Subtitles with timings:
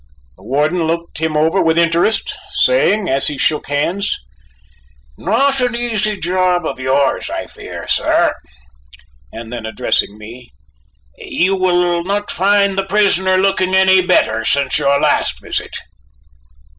[0.35, 4.17] The warden looked him over with interest, saying as he shook hands:
[5.15, 8.33] "Not an easy job of yours, I fear, sir";
[9.31, 10.53] and then addressing me:
[11.17, 15.77] "You will not find the prisoner looking any better since your last visit."